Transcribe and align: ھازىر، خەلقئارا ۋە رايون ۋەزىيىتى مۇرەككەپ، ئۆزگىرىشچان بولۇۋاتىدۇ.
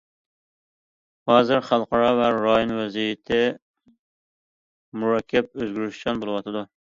ھازىر، 1.31 1.59
خەلقئارا 1.67 2.07
ۋە 2.19 2.29
رايون 2.37 2.73
ۋەزىيىتى 2.79 3.39
مۇرەككەپ، 5.03 5.53
ئۆزگىرىشچان 5.61 6.23
بولۇۋاتىدۇ. 6.25 6.65